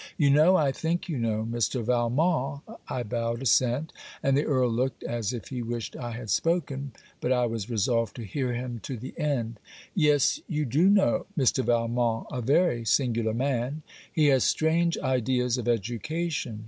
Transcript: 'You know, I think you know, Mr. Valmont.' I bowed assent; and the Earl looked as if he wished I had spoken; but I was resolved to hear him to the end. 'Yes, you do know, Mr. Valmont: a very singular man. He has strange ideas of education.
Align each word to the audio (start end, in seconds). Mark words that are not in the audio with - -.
'You 0.17 0.31
know, 0.31 0.55
I 0.55 0.71
think 0.71 1.07
you 1.09 1.19
know, 1.19 1.47
Mr. 1.47 1.83
Valmont.' 1.83 2.63
I 2.87 3.03
bowed 3.03 3.43
assent; 3.43 3.93
and 4.23 4.35
the 4.35 4.45
Earl 4.47 4.71
looked 4.71 5.03
as 5.03 5.31
if 5.31 5.49
he 5.49 5.61
wished 5.61 5.95
I 5.95 6.13
had 6.13 6.31
spoken; 6.31 6.91
but 7.19 7.31
I 7.31 7.45
was 7.45 7.69
resolved 7.69 8.15
to 8.15 8.23
hear 8.23 8.51
him 8.55 8.79
to 8.81 8.97
the 8.97 9.13
end. 9.15 9.59
'Yes, 9.93 10.41
you 10.47 10.65
do 10.65 10.89
know, 10.89 11.27
Mr. 11.37 11.63
Valmont: 11.63 12.25
a 12.31 12.41
very 12.41 12.83
singular 12.83 13.35
man. 13.35 13.83
He 14.11 14.25
has 14.29 14.43
strange 14.43 14.97
ideas 14.97 15.59
of 15.59 15.67
education. 15.67 16.59